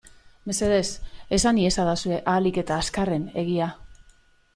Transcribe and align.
Mesedez 0.51 0.87
esan 1.37 1.59
iezadazue 1.63 2.17
ahalik 2.31 2.57
eta 2.63 2.79
azkarren 2.85 3.29
egia. 3.43 3.69